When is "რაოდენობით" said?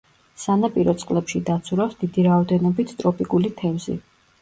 2.31-2.99